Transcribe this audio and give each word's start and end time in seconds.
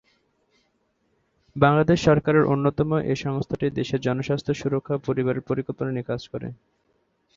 বাংলাদেশ 1.55 1.97
সরকারের 2.03 2.43
অন্যতম 2.45 2.89
এ 3.05 3.15
সংস্থাটি 3.17 3.65
দেশের 3.71 3.99
জনস্বাস্থ্য 4.01 4.53
সুরক্ষায় 4.53 4.99
ও 4.99 5.05
পরিবার 5.07 5.35
পরিকল্পনা 5.49 5.91
নিয়ে 5.91 6.09
কাজ 6.11 6.21
করে। 6.31 6.47